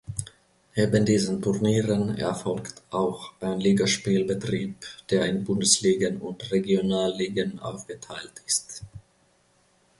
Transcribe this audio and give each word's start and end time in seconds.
Neben 0.75 1.05
diesen 1.05 1.43
Turnieren 1.43 2.17
erfolgt 2.17 2.81
auch 2.89 3.33
ein 3.39 3.59
Ligaspielbetrieb, 3.59 4.83
der 5.11 5.27
in 5.27 5.43
Bundesligen 5.43 6.17
und 6.23 6.51
Regionalligen 6.51 7.59
aufgeteilt 7.59 8.41
ist. 8.47 8.81